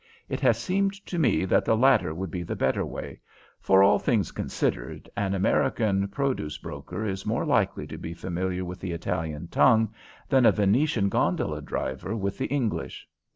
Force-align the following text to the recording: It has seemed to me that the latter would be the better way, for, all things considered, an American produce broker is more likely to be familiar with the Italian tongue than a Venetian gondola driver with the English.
It 0.27 0.39
has 0.39 0.57
seemed 0.57 0.93
to 1.05 1.19
me 1.19 1.45
that 1.45 1.63
the 1.63 1.77
latter 1.77 2.11
would 2.11 2.31
be 2.31 2.41
the 2.41 2.55
better 2.55 2.83
way, 2.83 3.19
for, 3.59 3.83
all 3.83 3.99
things 3.99 4.31
considered, 4.31 5.07
an 5.15 5.35
American 5.35 6.07
produce 6.07 6.57
broker 6.57 7.05
is 7.05 7.23
more 7.23 7.45
likely 7.45 7.85
to 7.85 7.99
be 7.99 8.15
familiar 8.15 8.65
with 8.65 8.79
the 8.79 8.93
Italian 8.93 9.47
tongue 9.49 9.93
than 10.27 10.47
a 10.47 10.51
Venetian 10.51 11.07
gondola 11.09 11.61
driver 11.61 12.15
with 12.15 12.39
the 12.39 12.47
English. 12.47 13.07